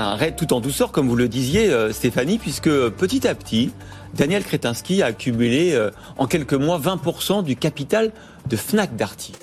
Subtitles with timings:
[0.00, 3.70] Un raid tout en douceur, comme vous le disiez, euh, Stéphanie, puisque petit à petit,
[4.14, 8.10] Daniel Kretinsky a accumulé euh, en quelques mois 20% du capital
[8.48, 9.34] de Fnac Darty.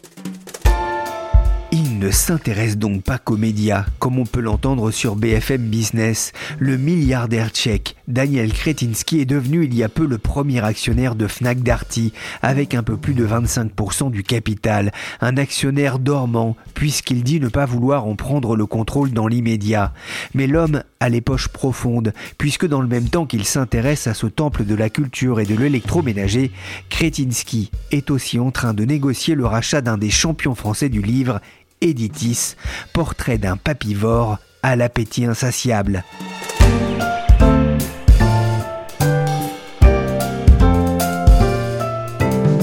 [1.98, 6.32] Ne s'intéresse donc pas qu'aux médias, comme on peut l'entendre sur BFM Business.
[6.60, 11.26] Le milliardaire tchèque Daniel Kretinsky est devenu il y a peu le premier actionnaire de
[11.26, 14.92] Fnac Darty, avec un peu plus de 25% du capital.
[15.22, 19.92] Un actionnaire dormant, puisqu'il dit ne pas vouloir en prendre le contrôle dans l'immédiat.
[20.36, 24.28] Mais l'homme a les poches profondes, puisque dans le même temps qu'il s'intéresse à ce
[24.28, 26.52] temple de la culture et de l'électroménager,
[26.92, 31.42] Kretinsky est aussi en train de négocier le rachat d'un des champions français du livre,
[31.82, 32.56] Editis,
[32.94, 36.04] portrait d'un papivore à l'appétit insatiable.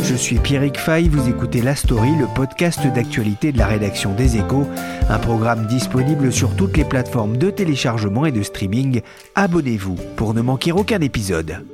[0.03, 4.37] Je suis Pierrick Fay, vous écoutez La Story, le podcast d'actualité de la rédaction des
[4.37, 4.69] Échos,
[5.09, 9.01] un programme disponible sur toutes les plateformes de téléchargement et de streaming.
[9.35, 11.65] Abonnez-vous pour ne manquer aucun épisode.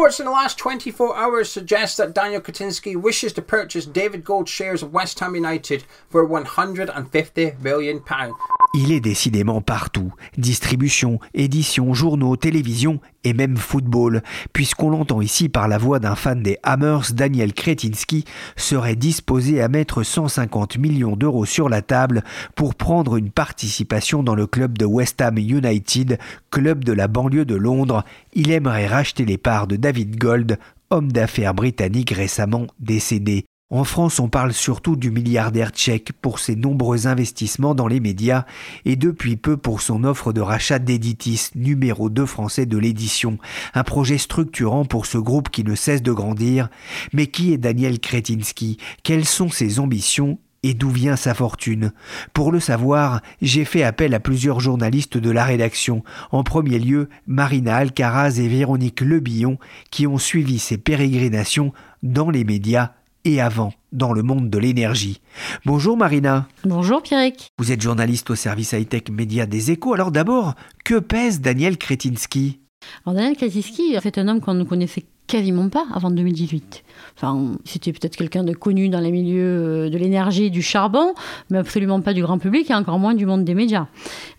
[0.00, 4.50] Reports in the last 24 hours suggest that Daniel Katinsky wishes to purchase David Gold's
[4.50, 8.34] shares of West Ham United for 150 million pounds.
[8.72, 10.12] Il est décidément partout.
[10.38, 14.22] Distribution, édition, journaux, télévision et même football.
[14.52, 19.66] Puisqu'on l'entend ici par la voix d'un fan des Hammers, Daniel Kretinsky serait disposé à
[19.66, 22.22] mettre 150 millions d'euros sur la table
[22.54, 26.18] pour prendre une participation dans le club de West Ham United,
[26.52, 28.04] club de la banlieue de Londres.
[28.34, 30.60] Il aimerait racheter les parts de David Gold,
[30.90, 33.46] homme d'affaires britannique récemment décédé.
[33.72, 38.44] En France, on parle surtout du milliardaire tchèque pour ses nombreux investissements dans les médias
[38.84, 43.38] et depuis peu pour son offre de rachat d'Editis, numéro 2 français de l'édition,
[43.74, 46.68] un projet structurant pour ce groupe qui ne cesse de grandir.
[47.12, 48.78] Mais qui est Daniel Kretinsky?
[49.04, 50.40] Quelles sont ses ambitions?
[50.64, 51.92] Et d'où vient sa fortune?
[52.34, 56.02] Pour le savoir, j'ai fait appel à plusieurs journalistes de la rédaction,
[56.32, 59.58] en premier lieu Marina Alcaraz et Véronique Lebillon,
[59.90, 62.90] qui ont suivi ses pérégrinations dans les médias
[63.24, 65.20] et avant dans le monde de l'énergie.
[65.64, 66.46] Bonjour Marina.
[66.64, 67.48] Bonjour Pierrick.
[67.58, 69.94] Vous êtes journaliste au service high-tech média des échos.
[69.94, 70.54] Alors d'abord,
[70.84, 72.60] que pèse Daniel Kretinsky?
[73.04, 76.82] Alors Daniel Kretinsky, c'est un homme qu'on ne connaissait quasiment pas avant 2018.
[77.16, 81.14] Enfin, c'était peut-être quelqu'un de connu dans les milieux euh, de l'énergie du charbon,
[81.50, 83.86] mais absolument pas du grand public et encore moins du monde des médias.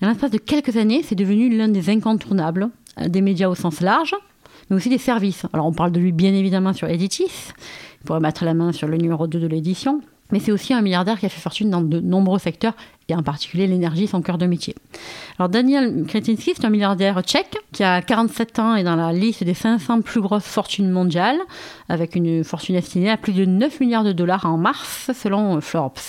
[0.01, 2.69] Et en l'espace de quelques années, c'est devenu l'un des incontournables
[2.99, 4.15] euh, des médias au sens large,
[4.71, 5.45] mais aussi des services.
[5.53, 7.51] Alors on parle de lui bien évidemment sur Editis,
[8.01, 10.01] il pourrait mettre la main sur le numéro 2 de l'édition.
[10.31, 12.73] Mais c'est aussi un milliardaire qui a fait fortune dans de nombreux secteurs,
[13.09, 14.75] et en particulier l'énergie, son cœur de métier.
[15.37, 19.43] Alors Daniel Kretinsky, c'est un milliardaire tchèque qui a 47 ans et dans la liste
[19.43, 21.39] des 500 plus grosses fortunes mondiales,
[21.89, 25.99] avec une fortune estimée à plus de 9 milliards de dollars en mars, selon Forbes.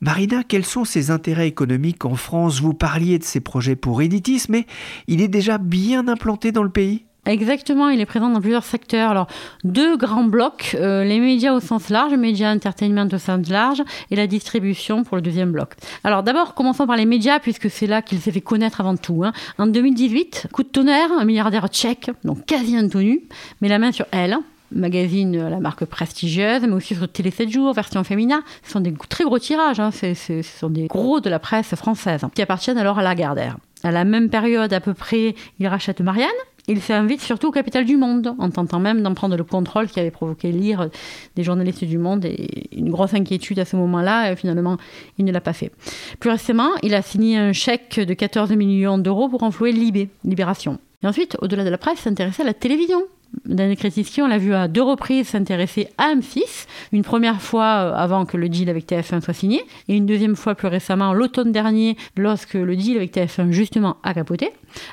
[0.00, 2.60] Marina, quels sont ses intérêts économiques en France?
[2.60, 4.66] Vous parliez de ses projets pour Editis, mais
[5.06, 9.10] il est déjà bien implanté dans le pays Exactement, il est présent dans plusieurs secteurs.
[9.10, 9.26] Alors,
[9.62, 14.16] deux grands blocs, euh, les médias au sens large, médias entertainment au sens large, et
[14.16, 15.74] la distribution pour le deuxième bloc.
[16.04, 19.24] Alors d'abord, commençons par les médias, puisque c'est là qu'il s'est fait connaître avant tout.
[19.24, 19.34] Hein.
[19.58, 23.20] En 2018, coup de tonnerre, un milliardaire tchèque, donc quasi inconnu,
[23.60, 24.38] met la main sur Elle,
[24.72, 28.42] magazine à la marque prestigieuse, mais aussi sur Télé 7 jours, version féminin.
[28.62, 29.90] Ce sont des très gros tirages, hein.
[29.90, 33.58] ce sont des gros de la presse française, qui appartiennent alors à Lagardère.
[33.84, 36.28] À la même période, à peu près, il rachète Marianne,
[36.68, 39.88] il fait invite surtout au capital du Monde, en tentant même d'en prendre le contrôle
[39.88, 40.88] qui avait provoqué lire
[41.34, 44.36] des journalistes du Monde et une grosse inquiétude à ce moment-là.
[44.36, 44.76] Finalement,
[45.16, 45.72] il ne l'a pas fait.
[46.20, 50.78] Plus récemment, il a signé un chèque de 14 millions d'euros pour enflouer Libé, Libération.
[51.02, 53.02] Et ensuite, au-delà de la presse, s'intéresser à la télévision.
[53.44, 57.94] Daniel Kretinsky, on l'a vu à deux reprises s'intéresser à M6, une première fois euh,
[57.94, 61.52] avant que le deal avec TF1 soit signé, et une deuxième fois plus récemment, l'automne
[61.52, 64.52] dernier, lorsque le deal avec TF1 justement a capoté.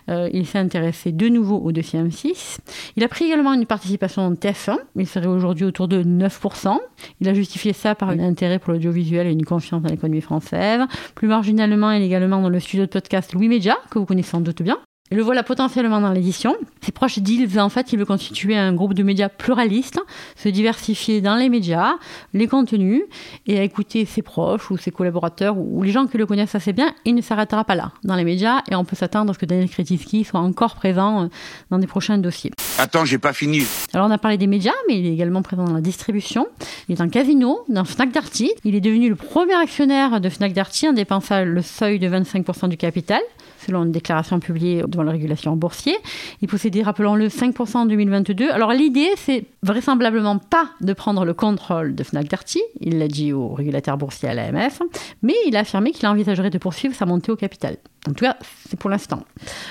[0.10, 2.58] Euh, il s'est intéressé de nouveau au dossier M6.
[2.96, 6.78] Il a pris également une participation en TF1, il serait aujourd'hui autour de 9%.
[7.20, 10.82] Il a justifié ça par un intérêt pour l'audiovisuel et une confiance dans l'économie française.
[11.14, 14.30] Plus marginalement, il est également dans le studio de podcast Louis Média, que vous connaissez
[14.30, 14.78] sans doute bien.
[15.12, 16.56] Le voilà potentiellement dans l'édition.
[16.81, 20.00] Ses proches disent en fait qu'il veut constituer un groupe de médias pluralistes,
[20.36, 21.94] se diversifier dans les médias,
[22.34, 23.04] les contenus,
[23.46, 26.92] et écouter ses proches ou ses collaborateurs ou les gens qui le connaissent assez bien.
[27.06, 29.46] Il ne s'arrêtera pas là, dans les médias, et on peut s'attendre à ce que
[29.46, 31.28] Daniel Kretinsky soit encore présent euh,
[31.69, 32.50] dans des prochains dossiers.
[32.80, 33.62] Attends, j'ai pas fini.
[33.94, 36.48] Alors on a parlé des médias, mais il est également présent dans la distribution.
[36.90, 38.51] Il est un casino, dans Fnac Darty.
[38.63, 42.69] Il est devenu le premier actionnaire de Fnac Darty en dépensant le seuil de 25%
[42.69, 43.22] du capital
[43.66, 45.96] selon une déclaration publiée devant la régulation boursier.
[46.42, 48.50] Il possédait, rappelons-le, 5% en 2022.
[48.50, 53.34] Alors l'idée, c'est vraisemblablement pas de prendre le contrôle de Fnac Darty, il l'a dit
[53.34, 54.82] au régulateur boursier à l'AMF,
[55.22, 57.78] mais il a affirmé qu'il envisagerait de poursuivre sa montée au capital.
[58.07, 58.38] En tout cas,
[58.69, 59.24] c'est pour l'instant.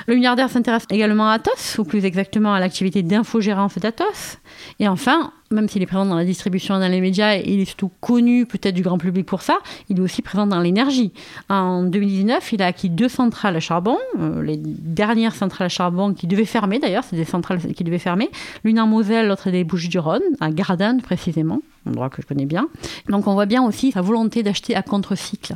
[0.06, 4.38] Le milliardaire s'intéresse également à Atos, ou plus exactement à l'activité d'infogérance d'Atos.
[4.80, 7.60] Et enfin, même s'il est présent dans la distribution et dans les médias, et il
[7.60, 9.58] est surtout connu peut-être du grand public pour ça,
[9.88, 11.12] il est aussi présent dans l'énergie.
[11.48, 16.12] En 2019, il a acquis deux centrales à charbon, euh, les dernières centrales à charbon
[16.12, 18.30] qui devaient fermer d'ailleurs, c'est des centrales qui devaient fermer,
[18.64, 22.68] l'une en Moselle, l'autre des Bouches-du-Rhône, à Gardanne précisément, un endroit que je connais bien.
[23.08, 25.54] Donc on voit bien aussi sa volonté d'acheter à contre-cycle,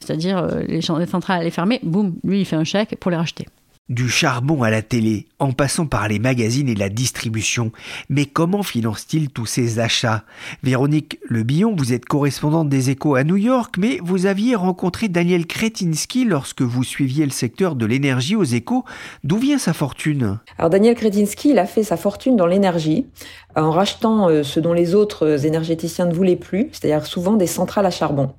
[0.00, 3.46] c'est-à-dire euh, les centrales allaient fermer, boum, lui il fait un chèque pour les racheter.
[3.88, 7.70] Du charbon à la télé, en passant par les magazines et la distribution.
[8.08, 10.24] Mais comment finance-t-il tous ces achats?
[10.64, 15.06] Véronique Le Billon, vous êtes correspondante des échos à New York, mais vous aviez rencontré
[15.06, 18.84] Daniel Kretinsky lorsque vous suiviez le secteur de l'énergie aux échos.
[19.22, 20.40] D'où vient sa fortune?
[20.58, 23.06] Alors Daniel Kretinsky, il a fait sa fortune dans l'énergie
[23.54, 27.86] en rachetant euh, ce dont les autres énergéticiens ne voulaient plus, c'est-à-dire souvent des centrales
[27.86, 28.32] à charbon.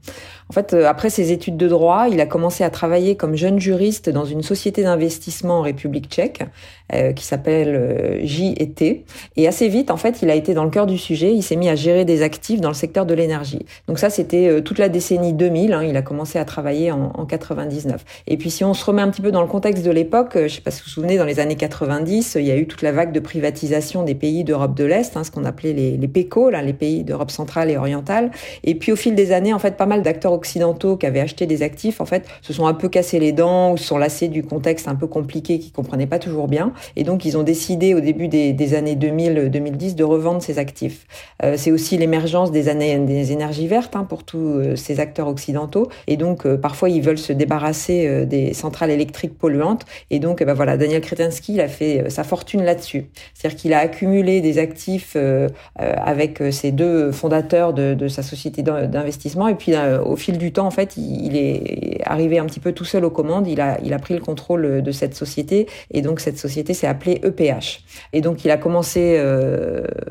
[0.49, 3.59] En fait, euh, après ses études de droit, il a commencé à travailler comme jeune
[3.59, 6.43] juriste dans une société d'investissement en République tchèque
[6.93, 9.05] euh, qui s'appelle J&T.
[9.35, 11.33] Et assez vite, en fait, il a été dans le cœur du sujet.
[11.33, 13.65] Il s'est mis à gérer des actifs dans le secteur de l'énergie.
[13.87, 15.73] Donc ça, c'était toute la décennie 2000.
[15.73, 18.03] Hein, il a commencé à travailler en, en 99.
[18.27, 20.43] Et puis, si on se remet un petit peu dans le contexte de l'époque, je
[20.43, 22.67] ne sais pas si vous vous souvenez, dans les années 90, il y a eu
[22.67, 25.97] toute la vague de privatisation des pays d'Europe de l'Est Hein, ce qu'on appelait les,
[25.97, 28.31] les PECO, là, les pays d'Europe centrale et orientale.
[28.63, 31.45] Et puis au fil des années, en fait, pas mal d'acteurs occidentaux qui avaient acheté
[31.45, 34.27] des actifs, en fait, se sont un peu cassés les dents ou se sont lassés
[34.27, 36.73] du contexte un peu compliqué qu'ils comprenaient pas toujours bien.
[36.95, 41.05] Et donc ils ont décidé au début des, des années 2000-2010 de revendre ces actifs.
[41.43, 45.27] Euh, c'est aussi l'émergence des années des énergies vertes hein, pour tous euh, ces acteurs
[45.27, 45.89] occidentaux.
[46.07, 49.85] Et donc euh, parfois ils veulent se débarrasser des centrales électriques polluantes.
[50.09, 53.07] Et donc ben voilà, Daniel Kretinsky, il a fait sa fortune là-dessus.
[53.33, 55.15] C'est-à-dire qu'il a accumulé des actifs
[55.75, 59.47] avec ses deux fondateurs de, sa société d'investissement.
[59.47, 59.73] Et puis,
[60.05, 63.09] au fil du temps, en fait, il, est arrivé un petit peu tout seul aux
[63.09, 63.47] commandes.
[63.47, 65.67] Il a, il a pris le contrôle de cette société.
[65.91, 67.83] Et donc, cette société s'est appelée EPH.
[68.13, 69.19] Et donc, il a commencé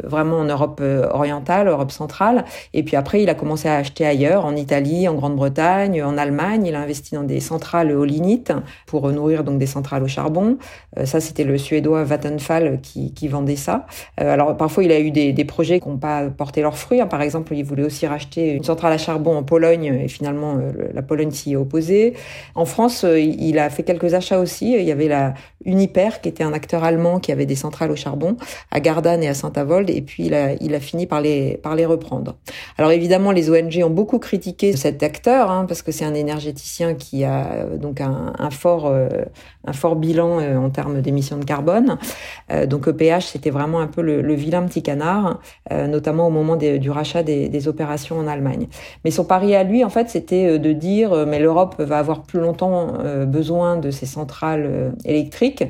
[0.02, 2.44] vraiment en Europe orientale, Europe centrale.
[2.74, 6.66] Et puis après, il a commencé à acheter ailleurs, en Italie, en Grande-Bretagne, en Allemagne.
[6.66, 8.52] Il a investi dans des centrales au lignite
[8.86, 10.58] pour nourrir donc des centrales au charbon.
[11.04, 13.86] ça, c'était le Suédois Vattenfall qui, vendait ça.
[14.16, 17.00] alors, parfois, il a eu des, des projets qui n'ont pas porté leurs fruits.
[17.08, 20.88] Par exemple, il voulait aussi racheter une centrale à charbon en Pologne et finalement, euh,
[20.92, 22.14] la Pologne s'y est opposée.
[22.54, 24.72] En France, euh, il a fait quelques achats aussi.
[24.72, 27.96] Il y avait la Uniper, qui était un acteur allemand qui avait des centrales au
[27.96, 28.36] charbon
[28.70, 29.90] à Gardanne et à Saint-Avold.
[29.90, 30.34] Et puis, il
[30.74, 32.36] a, fini par les, reprendre.
[32.78, 36.94] Alors évidemment, les ONG ont beaucoup critiqué cet acteur hein, parce que c'est un énergéticien
[36.94, 38.92] qui a euh, donc un, un fort,
[39.96, 41.98] bilan en termes d'émissions de carbone.
[42.66, 45.40] donc EPH, c'était vraiment un peu le, vilain petit canard,
[45.72, 48.68] euh, notamment au moment du rachat des, opérations en Allemagne.
[49.04, 51.98] Mais son pari à lui, en fait, c'était euh, de dire, euh, mais l'Europe va
[51.98, 52.92] avoir plus longtemps
[53.26, 55.64] besoin de ces centrales électriques,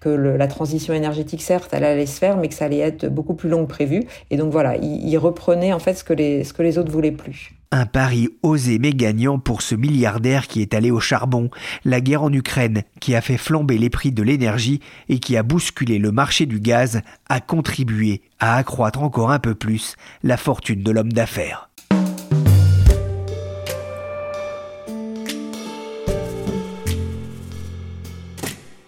[0.00, 3.34] que la transition énergétique, certes, elle allait se faire, mais que ça allait être beaucoup
[3.34, 4.04] plus long que prévu.
[4.30, 7.12] Et donc voilà, il, reprenait en fait ce que les, ce que les autres voulaient
[7.12, 7.52] plus.
[7.70, 11.48] Un pari osé mais gagnant pour ce milliardaire qui est allé au charbon,
[11.84, 15.42] la guerre en Ukraine qui a fait flamber les prix de l'énergie et qui a
[15.42, 20.82] bousculé le marché du gaz a contribué à accroître encore un peu plus la fortune
[20.82, 21.70] de l'homme d'affaires.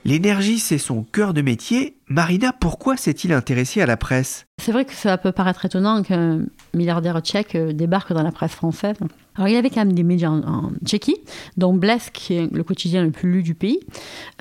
[0.07, 1.97] L'énergie, c'est son cœur de métier.
[2.09, 4.45] Marina, pourquoi s'est-il intéressé à la presse?
[4.63, 6.41] C'est vrai que ça peut paraître étonnant qu'un
[6.75, 8.97] milliardaire tchèque euh, débarque dans la presse française.
[9.35, 11.17] Alors, il avait quand même des médias en, Tchéquie,
[11.57, 13.81] dont Blesk, qui est le quotidien le plus lu du pays.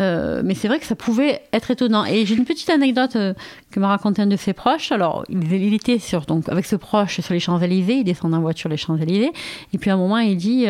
[0.01, 2.03] Euh, mais c'est vrai que ça pouvait être étonnant.
[2.03, 3.33] Et j'ai une petite anecdote euh,
[3.71, 4.91] que m'a raconté un de ses proches.
[4.91, 8.69] Alors, il, était sur, donc, avec ce proche sur les Champs-Élysées, il descend en voiture
[8.69, 9.31] les Champs-Élysées.
[9.71, 10.65] Et puis, à un moment, il dit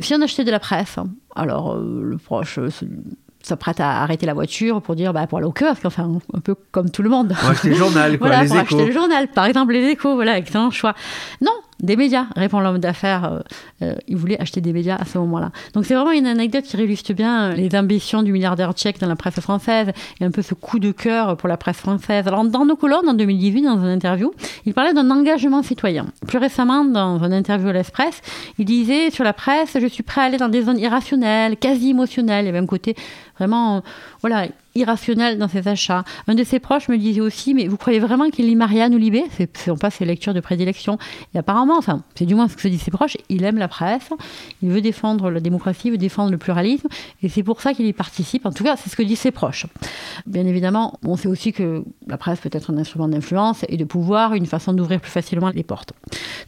[0.00, 0.96] Si on achetait de la presse,
[1.36, 2.58] alors le proche
[3.46, 6.54] s'apprête à arrêter la voiture pour dire bah, pour aller au kiosque, enfin un peu
[6.70, 7.34] comme tout le monde.
[7.38, 8.66] Pour acheter le journal, quoi, voilà, les pour échos.
[8.76, 10.94] acheter le journal, par exemple les échos, voilà, excellent choix.
[11.40, 13.42] Non, Des médias, répond l'homme d'affaires.
[14.06, 15.50] il voulait acheter des médias à ce moment-là.
[15.74, 19.16] Donc c'est vraiment une anecdote qui illustre bien les ambitions du milliardaire tchèque dans la
[19.16, 19.88] presse française
[20.20, 22.26] et un peu ce coup de cœur pour la presse française.
[22.28, 24.32] Alors dans nos colonnes, en 2018, dans une interview,
[24.64, 26.06] il parlait d'un engagement citoyen.
[26.26, 28.20] Plus récemment, dans une interview à l'Express,
[28.58, 31.90] il disait sur la presse, je suis prêt à aller dans des zones irrationnelles, quasi
[31.90, 32.46] émotionnelles.
[32.46, 32.94] Avait un côté
[33.38, 33.82] vraiment,
[34.20, 36.04] voilà, irrationnel dans ses achats.
[36.28, 38.98] Un de ses proches me disait aussi, mais vous croyez vraiment qu'il lit Marianne ou
[38.98, 40.98] Libé Ce sont pas ses lectures de prédilection.
[41.34, 43.68] Et apparemment, enfin, c'est du moins ce que se disent ses proches, il aime la
[43.68, 44.10] presse,
[44.62, 46.88] il veut défendre la démocratie, il veut défendre le pluralisme,
[47.22, 48.46] et c'est pour ça qu'il y participe.
[48.46, 49.66] En tout cas, c'est ce que disent ses proches.
[50.26, 53.84] Bien évidemment, on sait aussi que la presse peut être un instrument d'influence et de
[53.84, 55.92] pouvoir, une façon d'ouvrir plus facilement les portes.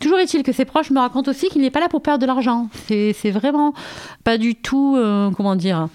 [0.01, 2.27] Toujours est-il que ses proches me racontent aussi qu'il n'est pas là pour perdre de
[2.27, 2.69] l'argent.
[2.87, 3.75] C'est vraiment
[4.23, 5.89] pas du tout, euh, comment dire,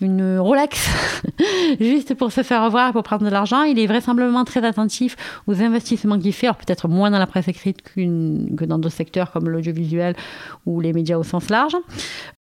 [0.00, 0.90] une Rolex
[1.80, 3.62] juste pour se faire voir, pour prendre de l'argent.
[3.62, 7.48] Il est vraisemblablement très attentif aux investissements qu'il fait, alors peut-être moins dans la presse
[7.48, 10.14] écrite que dans d'autres secteurs comme l'audiovisuel
[10.66, 11.76] ou les médias au sens large.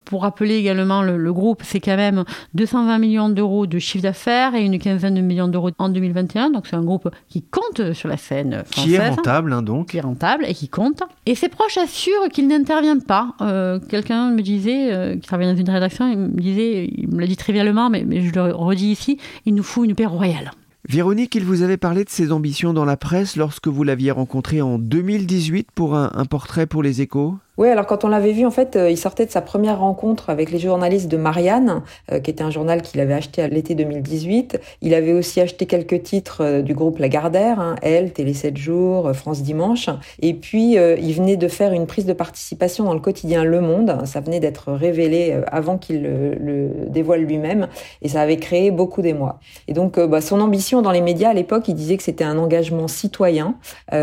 [0.06, 4.64] Pour rappeler également, le, groupe, c'est quand même 220 millions d'euros de chiffre d'affaires et
[4.64, 6.52] une quinzaine de millions d'euros en 2021.
[6.52, 8.86] Donc c'est un groupe qui compte sur la scène française.
[8.86, 9.90] Qui est rentable, hein, donc.
[9.90, 11.04] Qui est rentable et qui compte.
[11.26, 13.34] Et ses proches assurent qu'il n'intervient pas.
[13.42, 17.20] Euh, quelqu'un me disait, euh, qui travaille dans une rédaction, il me disait, il me
[17.20, 20.52] l'a dit trivialement, mais, mais je le redis ici, il nous faut une paix royale.
[20.88, 24.62] Véronique, il vous avait parlé de ses ambitions dans la presse lorsque vous l'aviez rencontré
[24.62, 27.38] en 2018 pour un portrait pour les échos?
[27.58, 30.30] Oui, alors quand on l'avait vu, en fait, euh, il sortait de sa première rencontre
[30.30, 33.76] avec les journalistes de Marianne, euh, qui était un journal qu'il avait acheté à l'été
[33.76, 34.60] 2018.
[34.82, 39.14] Il avait aussi acheté quelques titres euh, du groupe Lagardère, hein, Elle, Télé 7 jours,
[39.14, 39.90] France Dimanche.
[40.22, 44.02] Et puis, il venait de faire une prise de participation dans le quotidien Le Monde.
[44.06, 47.68] Ça venait d'être révélé avant qu'il le, dévoile lui-même.
[48.02, 49.40] Et ça avait créé beaucoup d'émoi.
[49.68, 52.38] Et donc, bah, son ambition dans les médias, à l'époque, il disait que c'était un
[52.38, 53.56] engagement citoyen.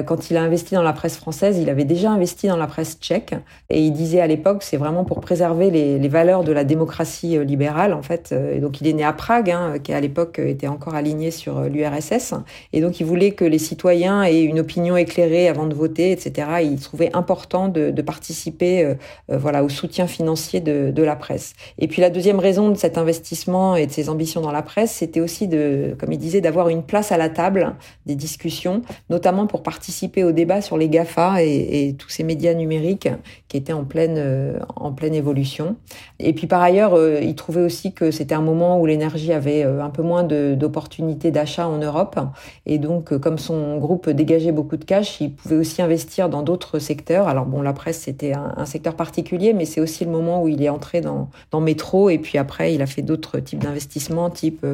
[0.07, 2.99] quand il a investi dans la presse française, il avait déjà investi dans la presse
[3.01, 3.35] tchèque.
[3.71, 7.45] Et il disait à l'époque, c'est vraiment pour préserver les, valeurs de la démocratie euh,
[7.45, 8.31] libérale, en fait.
[8.33, 11.31] Euh, et donc, il est né à Prague, hein, qui à l'époque était encore aligné
[11.31, 12.35] sur euh, l'URSS.
[12.73, 16.49] Et donc, il voulait que les citoyens aient une opinion éclairée avant de voter, etc.
[16.63, 18.97] il trouvait important de, participer,
[19.29, 21.55] voilà, au soutien financier de, la presse.
[21.79, 24.93] Et puis, la deuxième raison de cet investissement et de ses ambitions dans la presse,
[24.93, 27.75] c'était aussi de, comme il disait, d'avoir une place à la table
[28.07, 33.09] des discussions, notamment pour participer au débat sur les GAFA et tous ces médias numériques
[33.53, 35.77] qui était en pleine, euh, en pleine évolution.
[36.19, 39.63] Et puis par ailleurs, euh, il trouvait aussi que c'était un moment où l'énergie avait
[39.63, 42.19] euh, un peu moins d'opportunités d'achat en Europe.
[42.65, 46.79] Et donc, comme son groupe dégageait beaucoup de cash, il pouvait aussi investir dans d'autres
[46.79, 47.29] secteurs.
[47.29, 50.63] Alors bon, la presse, c'était un, secteur particulier, mais c'est aussi le moment où il
[50.63, 52.09] est entré dans, dans Métro.
[52.09, 54.65] Et puis après, il a fait d'autres types d'investissements, type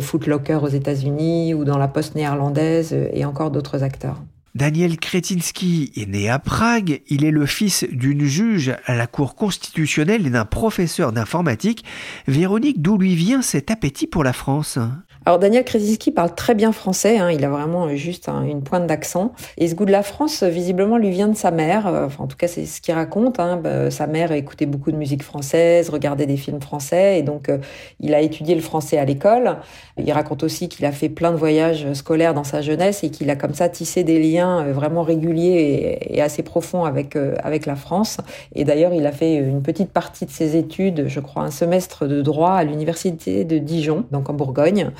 [0.00, 4.20] Footlocker aux États-Unis ou dans la poste néerlandaise et encore d'autres acteurs.
[4.54, 9.34] Daniel Kretinsky est né à Prague, il est le fils d'une juge à la Cour
[9.34, 11.84] constitutionnelle et d'un professeur d'informatique.
[12.28, 14.78] Véronique, d'où lui vient cet appétit pour la France?
[15.26, 19.32] Alors Daniel Kretinsky parle très bien français, hein, il a vraiment juste une pointe d'accent.
[19.56, 21.86] Et ce goût de la France, visiblement, lui vient de sa mère.
[21.86, 23.40] Euh, enfin, en tout cas, c'est ce qu'il raconte.
[23.40, 23.56] Hein.
[23.56, 27.56] Bah, sa mère écoutait beaucoup de musique française, regardait des films français, et donc euh,
[28.00, 29.56] il a étudié le français à l'école.
[29.96, 33.30] Il raconte aussi qu'il a fait plein de voyages scolaires dans sa jeunesse et qu'il
[33.30, 37.76] a comme ça tissé des liens euh, vraiment réguliers et, assez profonds avec avec la
[37.76, 38.18] France.
[38.54, 42.06] Et d'ailleurs, il a fait une petite partie de ses études, je crois, un semestre
[42.06, 44.90] de droit à l'université de Dijon, donc en Bourgogne.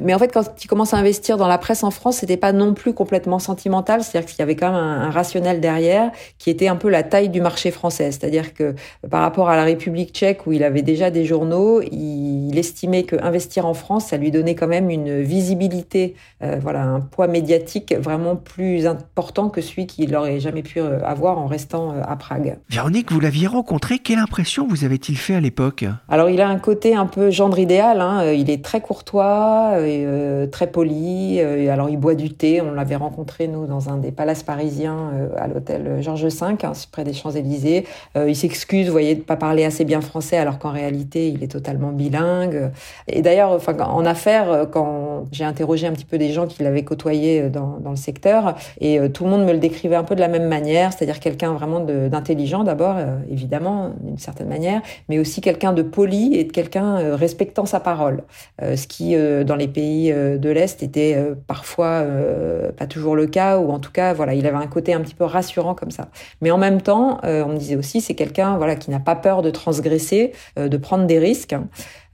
[0.00, 2.52] Mais en fait, quand il commence à investir dans la presse en France, c'était pas
[2.52, 6.68] non plus complètement sentimental, c'est-à-dire qu'il y avait quand même un, rationnel derrière qui était
[6.68, 8.10] un peu la taille du marché français.
[8.10, 8.74] C'est-à-dire que
[9.10, 13.16] par rapport à la République tchèque où il avait déjà des journaux, il, estimait que
[13.20, 17.92] investir en France, ça lui donnait quand même une visibilité, euh, voilà, un poids médiatique
[17.98, 22.14] vraiment plus important que celui qu'il n'aurait jamais pu euh, avoir en restant euh, à
[22.14, 22.58] Prague.
[22.70, 25.84] Véronique, vous l'aviez rencontré, quelle impression vous avait-il fait à l'époque?
[26.08, 28.32] Alors il a un côté un peu gendre idéal, hein.
[28.32, 31.38] il est très courtois, et, euh, très poli.
[31.40, 32.60] Euh, alors il boit du thé.
[32.60, 36.72] On l'avait rencontré nous dans un des palaces parisiens euh, à l'hôtel Georges V, hein,
[36.90, 37.84] près des Champs-Élysées.
[38.16, 41.48] il s'excuse, vous voyez, de pas parler assez bien français, alors qu'en réalité il est
[41.48, 42.70] totalement bilingue.
[43.08, 47.48] Et d'ailleurs, en affaires, quand j'ai interrogé un petit peu des gens qui l'avaient côtoyé
[47.48, 50.28] dans, dans, le secteur, et tout le monde me le décrivait un peu de la
[50.28, 52.96] même manière, c'est-à-dire quelqu'un vraiment d'intelligent d'abord,
[53.30, 58.22] évidemment, d'une certaine manière, mais aussi quelqu'un de poli et de quelqu'un respectant sa parole.
[58.60, 63.14] ce qui dans dans les pays euh, de l'Est était euh, parfois euh, pas toujours
[63.14, 65.76] le cas, ou en tout cas, voilà, il avait un côté un petit peu rassurant
[65.76, 66.08] comme ça.
[66.40, 69.42] Mais en même temps, on me disait aussi, c'est quelqu'un voilà qui n'a pas peur
[69.42, 71.54] de transgresser, de prendre des risques.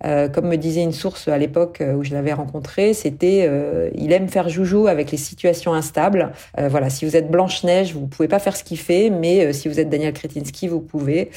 [0.04, 3.50] Euh, comme me disait une source à l'époque où je l'avais rencontré, c'était
[3.95, 6.33] il aime faire joujou avec les situations instables.
[6.59, 9.69] voilà, si vous êtes Blanche Neige, vous pouvez pas faire ce qu'il fait, mais si
[9.69, 11.30] vous êtes Daniel Kretinsky, vous pouvez.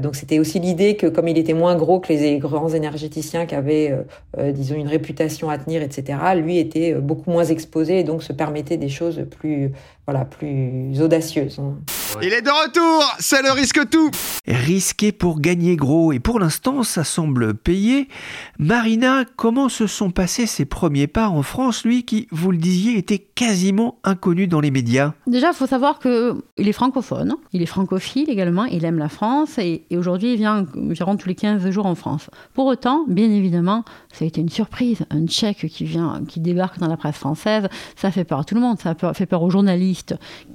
[0.00, 3.54] donc c'était aussi l'idée que comme il était moins gros que les grands énergéticiens qui
[3.54, 3.94] avaient,
[4.38, 8.76] disons, une réputation à tenir, etc., lui était beaucoup moins exposé et donc se permettait
[8.76, 9.72] des choses plus
[10.10, 11.60] voilà, plus audacieuse.
[11.60, 11.76] Hein.
[12.20, 14.10] Il est de retour, c'est le risque tout.
[14.48, 18.08] Risqué pour gagner gros et pour l'instant ça semble payer.
[18.58, 22.98] Marina, comment se sont passés ses premiers pas en France, lui qui, vous le disiez,
[22.98, 27.66] était quasiment inconnu dans les médias Déjà, il faut savoir qu'il est francophone, il est
[27.66, 31.86] francophile également, il aime la France et, aujourd'hui il vient environ tous les 15 jours
[31.86, 32.28] en France.
[32.54, 36.80] Pour autant, bien évidemment, ça a été une surprise, un tchèque qui vient, qui débarque
[36.80, 39.50] dans la presse française, ça fait peur à tout le monde, ça fait peur aux
[39.50, 39.99] journalistes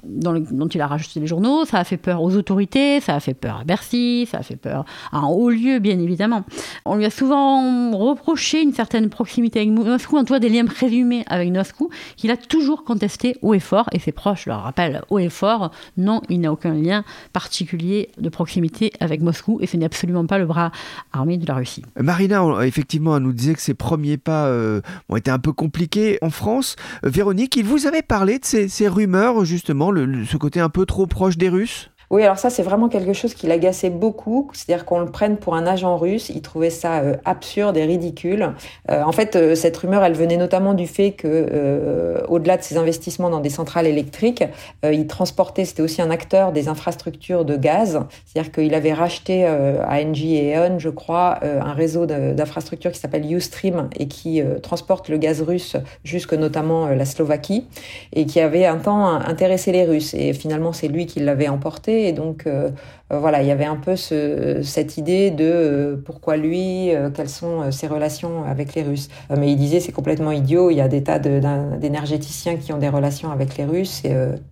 [0.04, 3.34] dont il a rajouté les journaux, ça a fait peur aux autorités, ça a fait
[3.34, 6.44] peur à Bercy, ça a fait peur à un haut lieu, bien évidemment.
[6.86, 10.66] On lui a souvent reproché une certaine proximité avec Moscou, en tout cas des liens
[10.66, 15.02] présumés avec Moscou, qu'il a toujours contesté haut et fort, et ses proches le rappellent
[15.10, 19.78] haut et fort, non, il n'a aucun lien particulier de proximité avec Moscou, et ce
[19.78, 20.72] n'est absolument pas le bras
[21.14, 21.84] armé de la Russie.
[21.98, 26.18] Marina, effectivement, elle nous disait que ses premiers pas euh, ont été un peu compliqués
[26.22, 26.75] en France.
[27.06, 29.92] Euh, Véronique, il vous avait parlé de ces rumeurs justement
[30.25, 31.89] ce côté un peu trop proche des Russes?
[32.12, 34.50] Oui, alors ça, c'est vraiment quelque chose qui l'agaçait beaucoup.
[34.54, 36.30] C'est-à-dire qu'on le prenne pour un agent russe.
[36.30, 38.54] Il trouvait ça euh, absurde et ridicule.
[38.92, 42.78] Euh, en fait, euh, cette rumeur, elle venait notamment du fait que, au-delà de ses
[42.78, 44.44] investissements dans des centrales électriques,
[44.84, 48.00] il transportait, c'était aussi un acteur des infrastructures de gaz.
[48.26, 53.32] C'est-à-dire qu'il avait racheté à Engie et E.ON, je crois, un réseau d'infrastructures qui s'appelle
[53.32, 57.66] Ustream et qui transporte le gaz russe jusque notamment la Slovaquie
[58.14, 60.14] et qui avait un temps intéressé les Russes.
[60.14, 62.70] Et finalement, c'est lui qui l'avait emporté et donc, euh,
[63.12, 67.72] euh, voilà, il y avait un peu cette idée de euh, pourquoi lui, quelles sont
[67.72, 69.10] ses relations avec les Russes.
[69.36, 70.70] mais il disait c'est complètement idiot.
[70.72, 74.04] Il y a des tas d'énergéticiens qui ont des relations avec les Russes,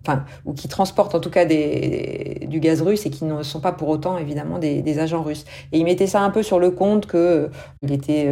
[0.02, 3.72] enfin, ou qui transportent en tout cas du gaz russe et qui ne sont pas
[3.72, 5.44] pour autant évidemment des, agents russes.
[5.72, 7.50] Et il mettait ça un peu sur le compte que
[7.82, 8.28] il était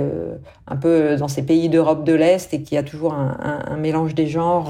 [0.66, 4.14] un peu dans ces pays d'Europe de l'Est et qu'il y a toujours un mélange
[4.14, 4.68] des genres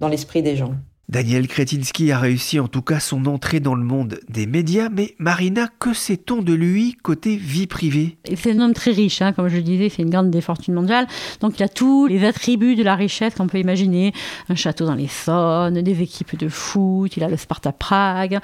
[0.00, 0.72] dans l'esprit des gens.
[1.10, 5.14] Daniel Kretinsky a réussi en tout cas son entrée dans le monde des médias, mais
[5.18, 8.16] Marina, que sait-on de lui côté vie privée?
[8.34, 10.72] C'est un homme très riche, hein, comme je le disais, c'est une grande des fortunes
[10.72, 11.06] mondiales,
[11.40, 14.14] donc il a tous les attributs de la richesse qu'on peut imaginer,
[14.48, 18.38] un château dans les Saônes, des équipes de foot, il a le Sparta Prague,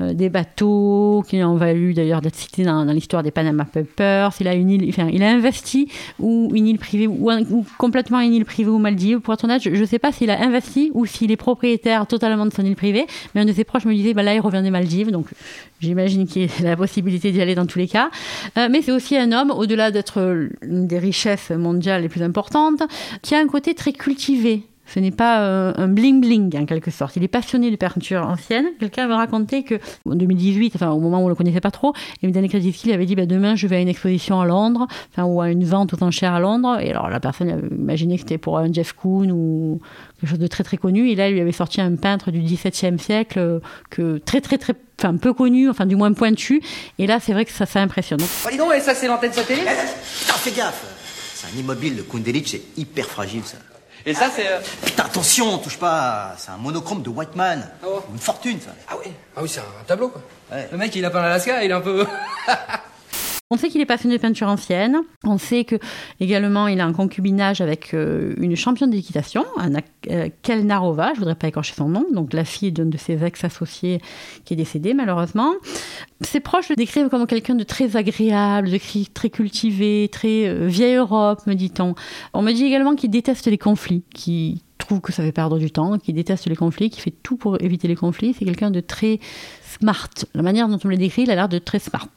[0.00, 4.48] euh, des bateaux qui ont valu d'ailleurs d'être cités dans, l'histoire des Panama Papers, il
[4.48, 8.46] a, une île, enfin, il a investi ou une île privée ou, complètement une île
[8.46, 11.30] privée ou Maldives, pour être honnête, je ne sais pas s'il a investi ou s'il
[11.30, 13.06] est propriétaire totalement de son île privée.
[13.34, 15.26] Mais un de ses proches me disait, bah là, il revient des Maldives, donc
[15.80, 18.10] j'imagine qu'il y a la possibilité d'y aller dans tous les cas.
[18.56, 22.82] Euh, mais c'est aussi un homme, au-delà d'être une des richesses mondiales les plus importantes,
[23.22, 24.64] qui a un côté très cultivé.
[24.86, 27.16] Ce n'est pas euh, un bling-bling en quelque sorte.
[27.16, 28.66] Il est passionné de peinture ancienne.
[28.78, 29.76] Quelqu'un m'a raconté que
[30.08, 33.14] en 2018, enfin au moment où on le connaissait pas trop, Daniel Kretinsky avait dit
[33.14, 36.02] bah, demain je vais à une exposition à Londres, enfin ou à une vente aux
[36.02, 36.78] enchères à Londres.
[36.80, 39.80] Et alors la personne avait imaginé que c'était pour un Jeff Koons ou
[40.20, 41.10] quelque chose de très très connu.
[41.10, 44.58] Et là, il lui avait sorti un peintre du XVIIe siècle euh, que très très
[44.58, 46.62] très enfin peu connu, enfin du moins pointu.
[46.98, 48.20] Et là, c'est vrai que ça, ça impressionne.
[48.20, 49.64] Oh, dis donc, et ça c'est l'antenne satellite?
[49.64, 50.84] Putain, fais gaffe
[51.34, 53.58] C'est un immobile, le Kundelic, c'est hyper fragile ça.
[54.08, 54.46] Et ça, c'est.
[54.46, 56.34] Euh, Putain, attention, touche pas.
[56.38, 57.68] C'est un monochrome de Whiteman.
[57.84, 58.00] Oh.
[58.12, 58.70] Une fortune, ça.
[58.88, 60.22] Ah oui, ah oui, c'est un tableau, quoi.
[60.70, 62.06] Le mec, il a peint l'Alaska, il est un peu.
[63.48, 65.02] On sait qu'il est passionné de peinture ancienne.
[65.22, 65.76] On sait que
[66.18, 71.14] également il a un concubinage avec euh, une championne d'équitation, Anna euh, Kelnarova.
[71.14, 72.04] Je voudrais pas écorcher son nom.
[72.12, 74.00] Donc la fille d'un de ses ex-associés
[74.44, 75.54] qui est décédé malheureusement.
[76.22, 78.80] Ses proches le décrivent comme quelqu'un de très agréable, de
[79.14, 81.94] très cultivé, très euh, vieille Europe, me dit-on.
[82.34, 85.70] On me dit également qu'il déteste les conflits, qu'il trouve que ça fait perdre du
[85.70, 88.34] temps, qu'il déteste les conflits, qu'il fait tout pour éviter les conflits.
[88.36, 89.20] C'est quelqu'un de très
[89.78, 90.10] smart.
[90.34, 92.08] La manière dont on le décrit, il a l'air de très smart.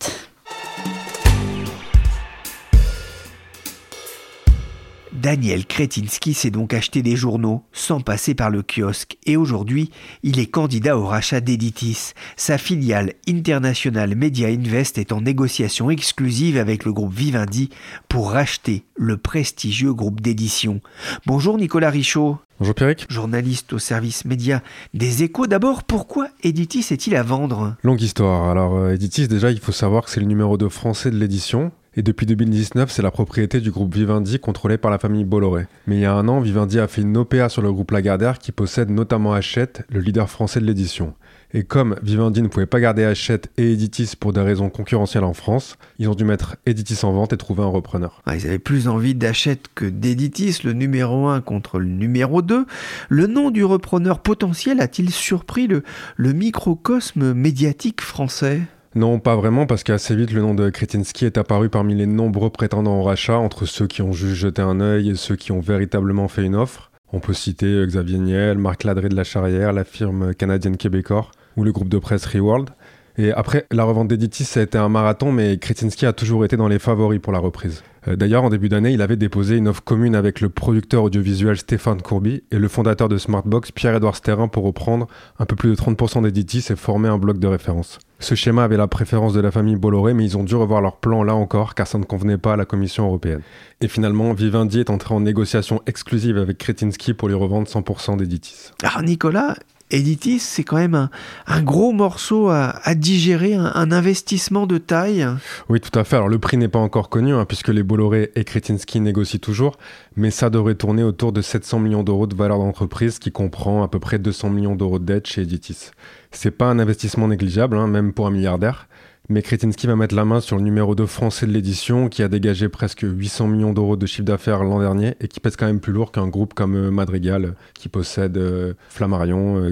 [5.21, 9.91] Daniel Kretinsky s'est donc acheté des journaux sans passer par le kiosque et aujourd'hui,
[10.23, 12.13] il est candidat au rachat d'Editis.
[12.37, 17.69] Sa filiale International Media Invest est en négociation exclusive avec le groupe Vivendi
[18.07, 20.79] pour racheter le prestigieux groupe d'édition.
[21.25, 22.37] Bonjour Nicolas Richaud.
[22.59, 23.05] Bonjour Pierrick.
[23.09, 24.61] Journaliste au service média
[24.93, 25.47] des échos.
[25.47, 27.75] D'abord, pourquoi Editis est-il à vendre?
[27.83, 28.49] Longue histoire.
[28.49, 31.71] Alors, euh, Editis, déjà, il faut savoir que c'est le numéro 2 français de l'édition
[31.95, 35.65] Et depuis 2019, c'est la propriété du groupe Vivendi contrôlé par la famille Bolloré.
[35.87, 38.37] Mais il y a un an, Vivendi a fait une OPA sur le groupe Lagardère
[38.37, 41.15] qui possède notamment Hachette, le leader français de l'édition.
[41.51, 45.33] Et comme Vivendi ne pouvait pas garder Hachette et Editis pour des raisons concurrentielles en
[45.33, 48.21] France, ils ont dû mettre Editis en vente et trouver un repreneur.
[48.27, 52.67] ils avaient plus envie d'Hachette que d'Editis, le numéro 1 contre le numéro 2.
[53.09, 58.61] Le nom du repreneur potentiel a-t-il surpris le microcosme médiatique français?
[58.95, 62.49] Non, pas vraiment, parce qu'assez vite, le nom de Kretinsky est apparu parmi les nombreux
[62.49, 65.59] prétendants au rachat, entre ceux qui ont juste jeté un œil et ceux qui ont
[65.59, 66.89] véritablement fait une offre.
[67.13, 71.63] On peut citer Xavier Niel, Marc Ladré de la Charrière, la firme canadienne Québecor ou
[71.63, 72.69] le groupe de presse Reworld.
[73.17, 76.57] Et après, la revente d'Editis, ça a été un marathon, mais Kretinsky a toujours été
[76.57, 77.83] dans les favoris pour la reprise.
[78.07, 81.57] Euh, d'ailleurs, en début d'année, il avait déposé une offre commune avec le producteur audiovisuel
[81.57, 85.07] Stéphane Courby et le fondateur de Smartbox, Pierre-Édouard Sterrin, pour reprendre
[85.39, 87.99] un peu plus de 30% d'Editis et former un bloc de référence.
[88.19, 90.97] Ce schéma avait la préférence de la famille Bolloré, mais ils ont dû revoir leur
[90.97, 93.41] plan là encore, car ça ne convenait pas à la Commission européenne.
[93.81, 98.71] Et finalement, Vivendi est entré en négociation exclusive avec Kretinsky pour lui revendre 100% d'Editis.
[98.83, 99.55] Alors Nicolas,
[99.91, 101.09] Editis, c'est quand même
[101.47, 105.27] un, gros morceau à, digérer, un, investissement de taille.
[105.67, 106.15] Oui, tout à fait.
[106.15, 109.77] Alors le prix n'est pas encore connu, hein, puisque les Bolloré et Kretinsky négocient toujours,
[110.15, 113.87] mais ça devrait tourner autour de 700 millions d'euros de valeur d'entreprise, qui comprend à
[113.87, 115.91] peu près 200 millions d'euros de dette chez Editis.
[116.31, 118.87] C'est pas un investissement négligeable, hein, même pour un milliardaire.
[119.31, 122.27] Mais Kretinsky va mettre la main sur le numéro 2 français de l'édition qui a
[122.27, 125.79] dégagé presque 800 millions d'euros de chiffre d'affaires l'an dernier et qui pèse quand même
[125.79, 129.71] plus lourd qu'un groupe comme euh, Madrigal qui possède euh, Flammarion, euh,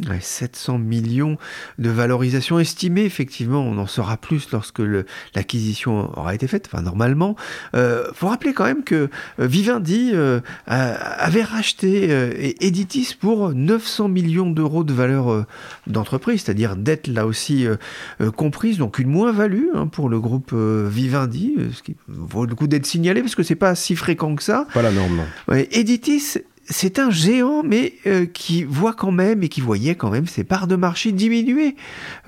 [0.00, 0.22] Gallimard.
[0.22, 1.38] 700 millions
[1.78, 4.82] de valorisation estimée, effectivement, on en saura plus lorsque
[5.34, 7.36] l'acquisition aura été faite, enfin normalement.
[7.74, 9.08] Il euh, faut rappeler quand même que
[9.38, 12.10] euh, Vivendi euh, avait racheté
[12.60, 15.46] Editis pour 900 millions d'euros de valeur
[15.86, 17.66] d'entreprise, c'est-à-dire dette là aussi
[18.36, 22.86] comprise, donc une moins-value hein, pour le groupe Vivendi, ce qui vaut le coup d'être
[22.86, 24.66] signalé parce que c'est pas si fréquent que ça.
[24.72, 25.54] Pas la norme, non.
[25.70, 26.38] Editis
[26.70, 30.44] c'est un géant, mais euh, qui voit quand même et qui voyait quand même ses
[30.44, 31.74] parts de marché diminuer.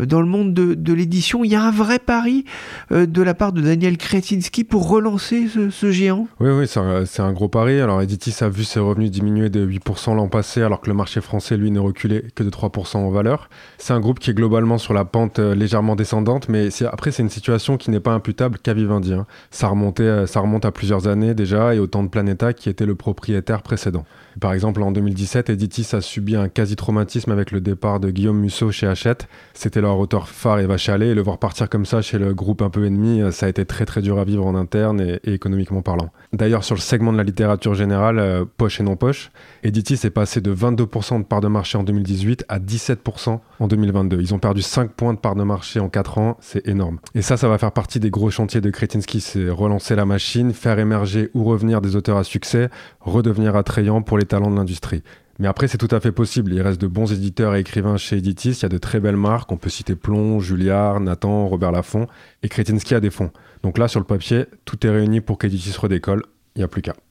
[0.00, 2.44] Euh, dans le monde de, l'édition, il y a un vrai pari
[2.90, 6.26] euh, de la part de Daniel Kretinsky pour relancer ce, géant.
[6.40, 7.80] Oui, oui, c'est un, gros pari.
[7.80, 11.20] Alors, Editis a vu ses revenus diminuer de 8% l'an passé, alors que le marché
[11.20, 13.48] français, lui, n'est reculé que de 3% en valeur.
[13.78, 17.30] C'est un groupe qui est globalement sur la pente légèrement descendante, mais après, c'est une
[17.30, 19.14] situation qui n'est pas imputable qu'à Vivendi.
[19.14, 19.26] Hein.
[19.50, 22.86] Ça, remontait, ça remonte à plusieurs années déjà et au temps de Planeta, qui était
[22.86, 24.04] le propriétaire précédent.
[24.40, 28.70] Par exemple, en 2017, Editis a subi un quasi-traumatisme avec le départ de Guillaume Musso
[28.70, 29.28] chez Hachette.
[29.54, 32.62] C'était leur auteur phare Eva Chalet, et le voir partir comme ça chez le groupe
[32.62, 35.20] un peu ennemi, euh, ça a été très très dur à vivre en interne et,
[35.24, 36.10] économiquement parlant.
[36.32, 39.30] D'ailleurs, sur le segment de la littérature générale, euh, poche et non poche,
[39.62, 44.20] Editis est passé de 22% de part de marché en 2018 à 17% en 2022.
[44.20, 46.98] Ils ont perdu 5 points de part de marché en 4 ans, c'est énorme.
[47.14, 50.52] Et ça, ça va faire partie des gros chantiers de Kretinsky, c'est relancer la machine,
[50.52, 52.68] faire émerger ou revenir des auteurs à succès,
[53.00, 55.02] redevenir attrayant pour les talents de l'industrie.
[55.38, 56.52] Mais après, c'est tout à fait possible.
[56.52, 58.50] Il reste de bons éditeurs et écrivains chez Editis.
[58.50, 59.50] Il y a de très belles marques.
[59.50, 62.06] On peut citer Plomb, Julliard, Nathan, Robert Laffont.
[62.42, 63.30] Et Kretinsky a des fonds.
[63.62, 66.22] Donc là, sur le papier, tout est réuni pour qu'Editis redécolle.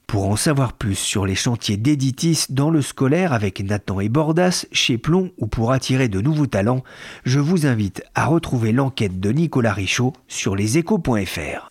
[0.06, 4.66] Pour en savoir plus sur les chantiers d'Editis dans le scolaire avec Nathan et Bordas
[4.70, 6.84] chez Plomb ou pour attirer de nouveaux talents,
[7.24, 11.70] je vous invite à retrouver l'enquête de Nicolas Richaud sur leséchos.fr.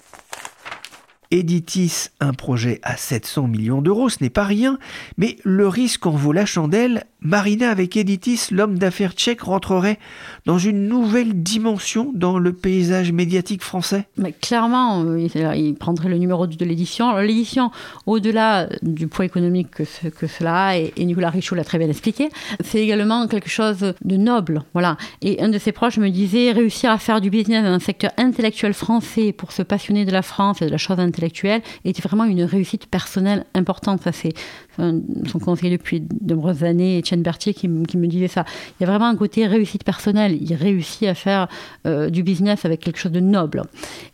[1.31, 4.77] Editis, un projet à 700 millions d'euros, ce n'est pas rien,
[5.17, 7.05] mais le risque en vaut la chandelle.
[7.23, 9.99] Marina avec Editis, l'homme d'affaires tchèque, rentrerait
[10.47, 16.17] dans une nouvelle dimension dans le paysage médiatique français mais Clairement, euh, il prendrait le
[16.17, 17.15] numéro 2 de l'édition.
[17.17, 17.69] L'édition,
[18.07, 22.29] au-delà du poids économique que, que cela a, et, Nicolas Richaud l'a très bien expliqué,
[22.63, 24.63] c'est également quelque chose de noble.
[24.73, 24.97] Voilà.
[25.21, 28.11] Et un de ses proches me disait réussir à faire du business dans un secteur
[28.17, 32.25] intellectuel français pour se passionner de la France et de la chose intellectuelle était vraiment
[32.25, 34.01] une réussite personnelle importante.
[34.01, 34.33] Ça, c'est
[34.77, 38.45] son conseiller depuis de nombreuses années, Berthier, qui, me disait ça.
[38.79, 40.37] Il y a vraiment un côté réussite personnelle.
[40.41, 41.47] Il réussit à faire
[41.85, 43.63] euh, du business avec quelque chose de noble.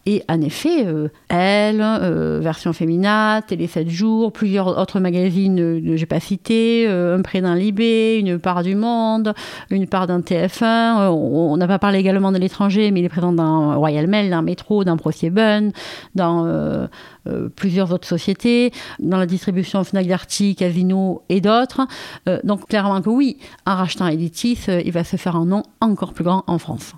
[0.05, 5.95] Et en effet, euh, Elle, euh, version féminin, Télé 7 jours, plusieurs autres magazines que
[5.95, 9.33] j'ai pas cités, un prêt d'un Libé, une part du Monde,
[9.69, 11.09] une part d'un TF1.
[11.11, 14.41] on n'a pas parlé également de l'étranger, mais il est présent dans Royal Mail, dans
[14.41, 15.71] Métro, dans ProSieben,
[16.15, 16.87] dans
[17.27, 21.81] euh, plusieurs autres sociétés, dans la distribution Fnac Darty, Casino et d'autres.
[22.27, 25.63] Euh, donc clairement que oui, en rachetant Editis, euh, il va se faire un nom
[25.81, 26.93] encore plus grand en France.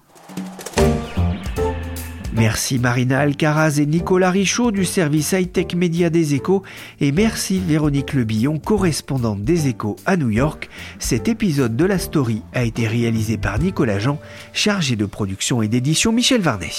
[2.33, 6.63] Merci Marina Alcaraz et Nicolas Richaud du service high-tech média des échos
[7.01, 10.69] et merci Véronique Lebillon, correspondante des échos à New York.
[10.99, 14.19] Cet épisode de la story a été réalisé par Nicolas Jean,
[14.53, 16.69] chargé de production et d'édition Michel Varnet.